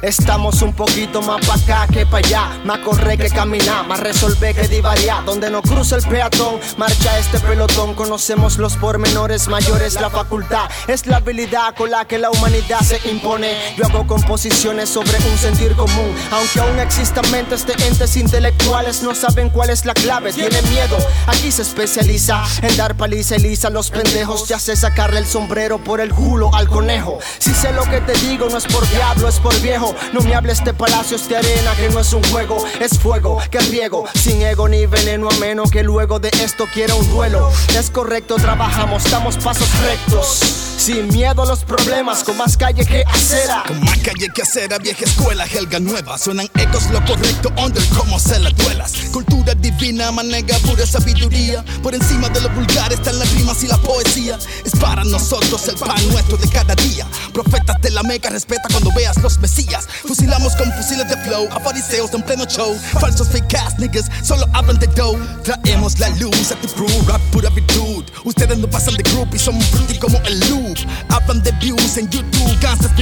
Estamos 0.00 0.62
un 0.62 0.72
poquito 0.74 1.20
más 1.22 1.44
pa' 1.44 1.54
acá 1.54 1.92
que 1.92 2.06
pa' 2.06 2.18
allá. 2.18 2.60
Más 2.64 2.78
correr 2.78 3.18
que 3.18 3.28
caminar, 3.30 3.86
más 3.88 3.98
resolver 3.98 4.54
que 4.54 4.68
divariar. 4.68 5.24
Donde 5.24 5.50
no 5.50 5.60
cruza 5.60 5.96
el 5.96 6.02
peatón, 6.02 6.60
marcha 6.76 7.18
este 7.18 7.40
pelotón. 7.40 7.94
Conocemos 7.94 8.58
los 8.58 8.76
pormenores 8.76 9.48
mayores, 9.48 9.94
la 9.94 10.08
facultad. 10.08 10.70
Es 10.86 11.06
la 11.06 11.16
habilidad 11.16 11.74
con 11.74 11.90
la 11.90 12.04
que 12.04 12.18
la 12.18 12.30
humanidad 12.30 12.80
se 12.80 13.00
impone. 13.10 13.74
Yo 13.76 13.86
hago 13.86 14.06
composiciones 14.06 14.88
sobre 14.88 15.16
un 15.16 15.36
sentir 15.36 15.74
común. 15.74 16.14
Aunque 16.30 16.60
aún 16.60 16.78
existan 16.78 17.28
mentes 17.32 17.66
de 17.66 17.72
entes 17.84 18.16
intelectuales, 18.16 19.02
no 19.02 19.16
saben 19.16 19.50
cuál 19.50 19.70
es 19.70 19.84
la 19.84 19.94
clave. 19.94 20.32
Tienen 20.32 20.68
miedo, 20.70 20.96
aquí 21.26 21.50
se 21.50 21.62
especializa 21.62 22.44
en 22.62 22.76
dar 22.76 22.96
paliza 22.96 23.34
y 23.36 23.40
lisa 23.40 23.66
a 23.66 23.70
los 23.70 23.90
pendejos. 23.90 24.46
Ya 24.46 24.60
sé 24.60 24.76
sacarle 24.76 25.18
el 25.18 25.26
sombrero 25.26 25.78
por 25.78 26.00
el 26.00 26.14
culo 26.14 26.54
al 26.54 26.68
conejo. 26.68 27.18
Si 27.40 27.52
sé 27.52 27.72
lo 27.72 27.82
que 27.82 28.00
te 28.00 28.12
digo, 28.28 28.48
no 28.48 28.58
es 28.58 28.66
por 28.66 28.88
diablo, 28.90 29.28
es 29.28 29.40
por 29.40 29.58
viejo. 29.60 29.87
No 30.12 30.20
me 30.20 30.34
hables 30.34 30.64
de 30.64 30.74
palacios 30.74 31.28
de 31.28 31.36
arena, 31.36 31.74
que 31.76 31.88
no 31.90 32.00
es 32.00 32.12
un 32.12 32.22
juego, 32.24 32.64
es 32.80 32.98
fuego 32.98 33.38
que 33.50 33.58
riego. 33.60 34.04
Sin 34.14 34.42
ego 34.42 34.68
ni 34.68 34.86
veneno, 34.86 35.28
a 35.28 35.34
menos 35.34 35.70
que 35.70 35.82
luego 35.82 36.18
de 36.18 36.30
esto 36.42 36.66
quiera 36.72 36.94
un 36.94 37.08
duelo. 37.10 37.50
Es 37.76 37.90
correcto, 37.90 38.36
trabajamos, 38.36 39.10
damos 39.10 39.36
pasos 39.36 39.68
rectos. 39.82 40.57
Sin 40.78 41.08
miedo 41.08 41.42
a 41.42 41.46
los 41.46 41.64
problemas, 41.64 42.22
con 42.22 42.36
más 42.36 42.56
calle 42.56 42.86
que 42.86 43.02
acera. 43.04 43.64
Con 43.66 43.80
más 43.80 43.98
calle 43.98 44.28
que 44.32 44.42
acera, 44.42 44.78
vieja 44.78 45.04
escuela, 45.04 45.44
helga 45.44 45.80
nueva. 45.80 46.16
Suenan 46.16 46.48
ecos 46.54 46.88
lo 46.90 47.04
correcto, 47.04 47.52
under 47.58 47.84
como 47.88 48.18
se 48.20 48.38
las 48.38 48.54
duelas. 48.56 48.92
Cultura 49.12 49.54
divina, 49.54 50.12
manega 50.12 50.56
pura 50.60 50.86
sabiduría. 50.86 51.64
Por 51.82 51.96
encima 51.96 52.28
de 52.28 52.40
lo 52.42 52.48
vulgar 52.50 52.92
están 52.92 53.18
las 53.18 53.28
rimas 53.34 53.62
y 53.64 53.66
la 53.66 53.76
poesía. 53.78 54.38
Es 54.64 54.72
para 54.80 55.02
nosotros 55.02 55.66
el 55.68 55.74
pan 55.74 56.08
nuestro 56.10 56.36
de 56.36 56.48
cada 56.48 56.76
día. 56.76 57.06
Profetas 57.34 57.80
de 57.82 57.90
la 57.90 58.04
mega, 58.04 58.30
respeta 58.30 58.68
cuando 58.70 58.92
veas 58.92 59.18
los 59.18 59.36
mesías. 59.40 59.88
Fusilamos 60.06 60.54
con 60.54 60.72
fusiles 60.72 61.08
de 61.08 61.16
flow, 61.24 61.48
a 61.50 61.58
fariseos 61.58 62.14
en 62.14 62.22
pleno 62.22 62.44
show. 62.44 62.78
Falsos 63.00 63.28
fake 63.28 63.54
ass 63.56 63.78
niggas, 63.78 64.06
solo 64.22 64.46
hablan 64.54 64.78
de 64.78 64.86
dough. 64.86 65.18
Traemos 65.42 65.98
la 65.98 66.08
luz 66.10 66.52
a 66.52 66.54
tu 66.54 66.68
crew, 66.68 67.02
rap 67.08 67.20
pura 67.32 67.50
virtud. 67.50 68.04
Ustedes 68.24 68.56
no 68.58 68.70
pasan 68.70 68.94
de 68.94 69.02
group 69.10 69.28
y 69.34 69.38
son 69.38 69.60
fruity 69.60 69.98
como 69.98 70.18
el 70.18 70.38
loop. 70.68 70.84
Hablan 71.08 71.42
de 71.42 71.52
views 71.58 71.96
en 71.96 72.08
YouTube, 72.08 72.56
gangsters 72.60 72.94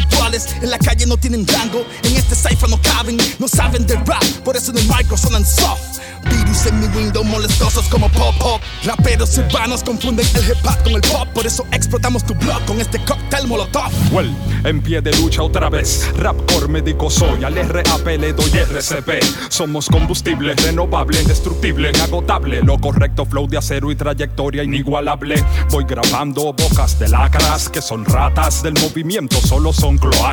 En 0.60 0.70
la 0.70 0.78
calle 0.78 1.06
no 1.06 1.16
tienen 1.16 1.46
rango, 1.46 1.86
en 2.02 2.16
este 2.16 2.34
cipher 2.34 2.68
no 2.68 2.80
caben. 2.82 3.16
No 3.38 3.48
saben 3.48 3.86
de 3.86 3.94
rap, 3.94 4.22
por 4.44 4.56
eso 4.56 4.70
en 4.70 4.78
el 4.78 4.84
micro 4.86 5.16
sonan 5.16 5.44
soft. 5.46 6.00
Virus 6.28 6.66
en 6.66 6.80
mi 6.80 6.86
window, 6.88 7.24
molestosos 7.24 7.86
como 7.88 8.08
pop-pop. 8.10 8.60
Raperos 8.84 9.38
urbanos 9.38 9.82
confunden 9.82 10.26
el 10.34 10.50
hip 10.50 10.56
hop 10.64 10.82
con 10.82 10.92
el 10.94 11.00
pop. 11.00 11.28
Por 11.32 11.46
eso 11.46 11.64
explotamos 11.72 12.24
tu 12.24 12.34
blog 12.34 12.64
con 12.66 12.80
este 12.80 12.98
cóctel 13.04 13.46
molotov. 13.46 13.92
Well, 14.12 14.34
en 14.64 14.82
pie 14.82 15.00
de 15.00 15.12
lucha 15.16 15.42
otra 15.42 15.70
vez. 15.70 16.08
Rapcore 16.16 16.68
médico 16.68 17.10
soy, 17.10 17.44
al 17.44 17.54
RAP 17.54 18.06
le 18.18 18.32
doy 18.32 18.50
RCP. 18.50 19.22
Somos 19.48 19.88
combustible, 19.88 20.54
renovable, 20.54 21.22
indestructible, 21.22 21.90
inagotable. 21.90 22.60
Lo 22.62 22.78
correcto, 22.78 23.24
flow 23.24 23.46
de 23.46 23.58
acero 23.58 23.90
y 23.90 23.96
trayectoria 23.96 24.64
inigualable. 24.64 25.42
Voy 25.70 25.84
grabando 25.84 26.52
bocas 26.52 26.98
de 26.98 27.08
lacras 27.08 27.68
que 27.68 27.80
son 27.80 28.04
ratas 28.04 28.62
del 28.62 28.74
movimiento, 28.74 29.36
solo 29.40 29.72
son 29.72 29.96
cloacas. 29.96 30.25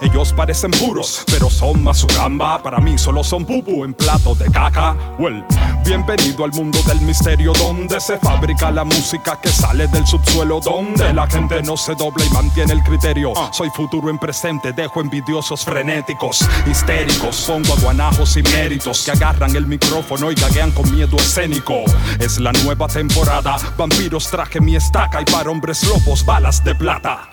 Ellos 0.00 0.32
parecen 0.32 0.70
puros, 0.70 1.24
pero 1.26 1.50
son 1.50 1.82
masuramba. 1.82 2.62
Para 2.62 2.78
mí 2.78 2.96
solo 2.96 3.24
son 3.24 3.44
pupu 3.44 3.84
en 3.84 3.92
plato 3.92 4.34
de 4.36 4.48
caca. 4.50 4.96
Well, 5.18 5.44
bienvenido 5.84 6.44
al 6.44 6.52
mundo 6.52 6.78
del 6.86 7.00
misterio 7.00 7.52
donde 7.54 8.00
se 8.00 8.16
fabrica 8.18 8.70
la 8.70 8.84
música 8.84 9.40
que 9.42 9.48
sale 9.48 9.88
del 9.88 10.06
subsuelo, 10.06 10.60
donde 10.60 11.12
la 11.12 11.26
gente 11.26 11.62
no 11.62 11.76
se 11.76 11.96
dobla 11.96 12.24
y 12.24 12.30
mantiene 12.30 12.74
el 12.74 12.82
criterio. 12.84 13.32
Soy 13.52 13.70
futuro 13.70 14.08
en 14.08 14.18
presente, 14.18 14.72
dejo 14.72 15.00
envidiosos 15.00 15.64
frenéticos, 15.64 16.48
histéricos, 16.70 17.44
pongo 17.46 17.74
aguanajos 17.74 18.36
y 18.36 18.42
méritos 18.42 19.04
que 19.04 19.10
agarran 19.10 19.56
el 19.56 19.66
micrófono 19.66 20.30
y 20.30 20.36
gaguean 20.36 20.70
con 20.70 20.90
miedo 20.94 21.16
escénico. 21.16 21.82
Es 22.20 22.38
la 22.38 22.52
nueva 22.52 22.86
temporada, 22.86 23.56
vampiros 23.76 24.30
traje 24.30 24.60
mi 24.60 24.76
estaca 24.76 25.20
y 25.20 25.24
para 25.24 25.50
hombres 25.50 25.82
lobos 25.88 26.24
balas 26.24 26.62
de 26.62 26.74
plata. 26.76 27.28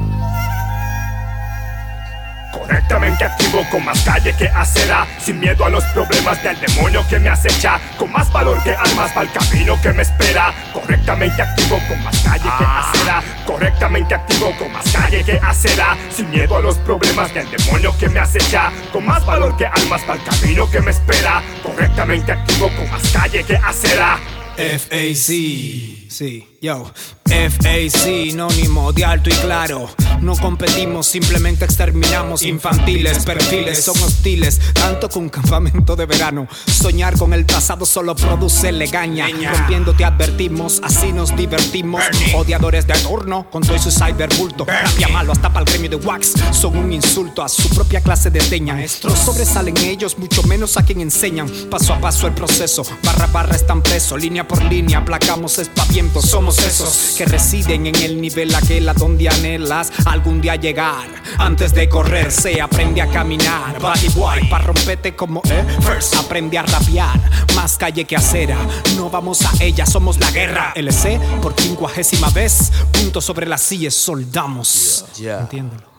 Correctamente 2.67 3.23
activo 3.23 3.65
con 3.71 3.85
más 3.85 4.01
calle 4.01 4.35
que 4.35 4.49
acera 4.49 5.07
Sin 5.21 5.39
miedo 5.39 5.63
a 5.63 5.69
los 5.69 5.85
problemas 5.85 6.43
del 6.43 6.59
demonio 6.59 7.01
que 7.07 7.17
me 7.17 7.29
acecha 7.29 7.79
Con 7.97 8.11
más 8.11 8.29
valor 8.33 8.61
que 8.61 8.71
almas 8.71 9.09
para 9.13 9.25
el 9.25 9.31
camino 9.31 9.81
que 9.81 9.93
me 9.93 10.01
espera 10.01 10.53
Correctamente 10.73 11.41
activo 11.41 11.79
con 11.87 12.03
más 12.03 12.19
calle 12.23 12.43
que 12.43 12.65
acera 12.65 13.23
Correctamente 13.45 14.15
activo 14.15 14.53
con 14.59 14.69
más 14.73 14.91
calle 14.91 15.23
que 15.23 15.39
acera 15.41 15.97
Sin 16.09 16.29
miedo 16.29 16.57
a 16.57 16.59
los 16.59 16.77
problemas 16.79 17.33
del 17.33 17.49
demonio 17.49 17.97
que 17.97 18.09
me 18.09 18.19
acecha 18.19 18.69
Con 18.91 19.05
más 19.05 19.25
valor 19.25 19.55
que 19.55 19.65
almas 19.65 20.01
para 20.01 20.19
el 20.19 20.25
camino 20.25 20.69
que 20.69 20.81
me 20.81 20.91
espera 20.91 21.41
Correctamente 21.63 22.33
activo 22.33 22.69
con 22.75 22.89
más 22.91 23.09
calle 23.13 23.45
que 23.45 23.55
acera. 23.55 24.19
FAC, 24.57 25.15
sí, 25.15 26.57
yo. 26.61 26.91
FAC, 27.27 27.89
sinónimo 27.89 28.93
de 28.93 29.05
alto 29.05 29.29
y 29.29 29.33
claro. 29.33 29.89
No 30.21 30.35
competimos, 30.35 31.07
simplemente 31.07 31.65
exterminamos 31.65 32.41
infantiles. 32.41 33.23
Perfiles 33.23 33.83
son 33.83 34.01
hostiles, 34.01 34.59
tanto 34.73 35.09
que 35.09 35.19
un 35.19 35.29
campamento 35.29 35.95
de 35.95 36.05
verano. 36.05 36.47
Soñar 36.65 37.17
con 37.17 37.33
el 37.33 37.45
pasado 37.45 37.85
solo 37.85 38.15
produce 38.15 38.71
legaña. 38.71 39.27
Rompiendo 39.27 39.93
te 39.93 40.05
advertimos, 40.05 40.81
así 40.83 41.11
nos 41.11 41.35
divertimos. 41.35 42.01
Odiadores 42.33 42.87
de 42.87 42.93
adorno, 42.93 43.47
con 43.51 43.61
todo 43.61 43.75
y 43.75 43.79
su 43.79 43.91
cyberbulto. 43.91 44.65
Rapia 44.65 45.07
malo 45.09 45.33
hasta 45.33 45.49
para 45.49 45.65
el 45.65 45.71
gremio 45.71 45.89
de 45.89 45.97
wax. 45.97 46.33
Son 46.51 46.75
un 46.75 46.91
insulto 46.91 47.43
a 47.43 47.49
su 47.49 47.69
propia 47.69 48.01
clase 48.01 48.31
de 48.31 48.39
teña. 48.39 48.75
No 49.03 49.15
sobresalen 49.15 49.77
ellos, 49.77 50.17
mucho 50.17 50.41
menos 50.43 50.77
a 50.77 50.83
quien 50.83 51.01
enseñan. 51.01 51.47
Paso 51.69 51.93
a 51.93 51.99
paso 51.99 52.27
el 52.27 52.33
proceso, 52.33 52.83
barra 53.03 53.27
barra 53.27 53.55
están 53.55 53.83
presos. 53.83 54.19
Línea 54.19 54.47
por 54.47 54.63
línea, 54.63 54.99
aplacamos 54.99 55.59
espavientos. 55.59 56.25
Somos 56.25 56.57
esos 56.59 57.16
que 57.17 57.25
residen 57.25 57.87
en 57.87 57.95
el 57.95 58.21
nivel 58.21 58.53
aquel 58.53 58.87
a 58.87 58.93
donde 58.93 59.27
anhelas 59.27 59.91
algún 60.05 60.39
día 60.39 60.55
llegar. 60.55 61.07
Antes 61.39 61.73
de 61.73 61.89
correr, 61.89 62.31
se 62.31 62.61
aprende 62.61 63.01
a 63.01 63.07
caminar. 63.07 63.79
Body 63.79 64.09
boy, 64.09 64.47
pa' 64.47 64.59
romperte 64.59 65.15
como 65.15 65.41
eh, 65.49 65.65
first. 65.81 66.15
Aprende 66.15 66.59
a 66.59 66.63
rapear, 66.63 67.19
más 67.55 67.75
calle 67.75 68.05
que 68.05 68.15
acera. 68.15 68.57
No 68.95 69.09
vamos 69.09 69.41
a 69.41 69.51
ella, 69.63 69.87
somos 69.87 70.19
la 70.19 70.29
guerra. 70.29 70.73
LC, 70.75 71.19
por 71.41 71.55
quincuagésima 71.55 72.29
vez, 72.29 72.71
punto 72.91 73.19
sobre 73.19 73.47
las 73.47 73.61
sillas, 73.61 73.95
soldamos. 73.95 75.05
Entiéndelo. 75.17 75.96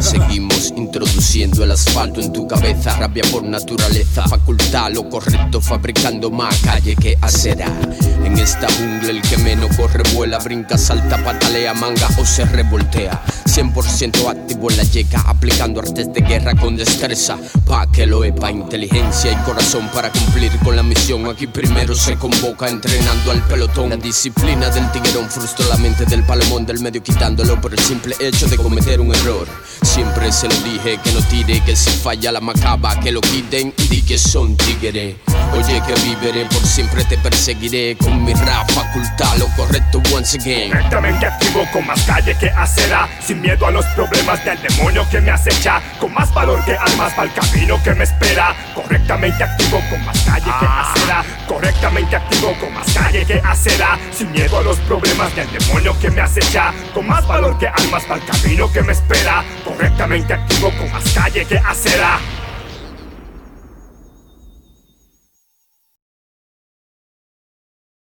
Seguimos 0.00 0.72
introduciendo 0.76 1.64
el 1.64 1.72
asfalto 1.72 2.20
en 2.20 2.32
tu 2.32 2.46
cabeza, 2.46 2.96
rabia 2.96 3.24
por 3.30 3.42
naturaleza, 3.42 4.26
facultad 4.28 4.92
lo 4.92 5.08
correcto, 5.08 5.60
fabricando 5.60 6.30
más 6.30 6.58
calle 6.60 6.94
que 6.96 7.16
acera. 7.20 7.72
En 8.24 8.38
esta 8.38 8.66
jungla 8.72 9.10
el 9.10 9.22
que 9.22 9.38
menos 9.38 9.76
corre, 9.76 10.02
vuela, 10.14 10.38
brinca, 10.38 10.76
salta, 10.78 11.22
patalea, 11.22 11.74
manga 11.74 12.08
o 12.18 12.24
se 12.24 12.44
revoltea. 12.44 13.22
100% 13.46 14.28
activo 14.28 14.70
en 14.70 14.76
la 14.78 14.82
llega, 14.82 15.20
aplicando 15.20 15.80
artes 15.80 16.12
de 16.12 16.20
guerra 16.20 16.54
con 16.54 16.76
destreza. 16.76 17.38
Pa' 17.66 17.86
que 17.90 18.04
lo 18.04 18.24
epa, 18.24 18.50
inteligencia 18.50 19.30
y 19.30 19.36
corazón 19.44 19.88
para 19.94 20.10
cumplir 20.10 20.50
con 20.64 20.74
la 20.74 20.82
misión. 20.82 21.26
Aquí 21.28 21.46
primero 21.46 21.94
se 21.94 22.16
convoca 22.16 22.68
entrenando 22.68 23.30
al 23.30 23.42
pelotón. 23.46 23.90
La 23.90 23.96
disciplina 23.96 24.70
del 24.70 24.90
tiguerón 24.90 25.30
frustró 25.30 25.68
la 25.68 25.76
mente 25.76 26.04
del 26.04 26.24
palomón 26.24 26.66
del 26.66 26.80
medio, 26.80 27.02
quitándolo 27.02 27.60
por 27.60 27.72
el 27.72 27.78
simple 27.78 28.16
hecho 28.18 28.48
de 28.48 28.56
cometer 28.56 29.00
un 29.00 29.14
error. 29.14 29.46
Siempre 29.82 30.32
se 30.32 30.48
lo 30.48 30.54
dije 30.60 30.98
que 31.02 31.12
no 31.12 31.20
tire, 31.22 31.60
que 31.60 31.76
si 31.76 31.90
falla 31.90 32.32
la 32.32 32.40
macaba, 32.40 32.98
que 33.00 33.12
lo 33.12 33.20
quiten 33.20 33.72
y 33.78 33.88
di 33.88 34.02
que 34.02 34.18
son 34.18 34.56
tigre. 34.56 35.16
Oye, 35.52 35.82
que 35.86 35.94
viviré, 36.02 36.46
por 36.46 36.64
siempre 36.66 37.04
te 37.04 37.16
perseguiré 37.18 37.96
con 37.96 38.24
mi 38.24 38.34
rap, 38.34 38.68
facultad, 38.72 39.36
lo 39.38 39.46
correcto 39.56 40.02
once 40.12 40.36
again. 40.38 40.70
Correctamente 40.70 41.26
activo 41.26 41.64
con 41.72 41.86
más 41.86 42.02
calle 42.02 42.36
que 42.38 42.50
acera 42.50 43.08
Sin 43.24 43.40
miedo 43.40 43.66
a 43.66 43.70
los 43.70 43.84
problemas 43.86 44.44
del 44.44 44.60
demonio 44.62 45.06
que 45.10 45.20
me 45.20 45.30
acecha 45.30 45.80
Con 46.00 46.12
más 46.12 46.32
valor 46.32 46.64
que 46.64 46.76
almas 46.76 47.12
para 47.14 47.28
el 47.28 47.32
camino 47.32 47.82
que 47.82 47.94
me 47.94 48.04
espera 48.04 48.54
Correctamente 48.74 49.44
activo 49.44 49.80
con 49.90 50.04
más 50.04 50.23
calle 50.34 50.52
que 50.58 50.66
acera 50.66 51.24
Correctamente 51.46 52.16
activo 52.16 52.54
con 52.58 52.72
más 52.74 52.92
calle 52.92 53.24
que 53.24 53.40
acera 53.44 53.98
Sin 54.12 54.32
miedo 54.32 54.58
a 54.58 54.62
los 54.62 54.78
problemas 54.80 55.34
del 55.36 55.50
demonio 55.52 55.96
que 56.00 56.10
me 56.10 56.20
acecha. 56.20 56.72
Con 56.92 57.06
más 57.06 57.26
valor 57.26 57.58
que 57.58 57.68
almas 57.68 58.04
para 58.04 58.20
el 58.20 58.26
camino 58.26 58.70
que 58.72 58.82
me 58.82 58.92
espera. 58.92 59.44
Correctamente 59.64 60.34
activo 60.34 60.70
con 60.78 60.90
más 60.92 61.04
calle 61.12 61.44
que 61.44 61.58
acera 61.58 62.18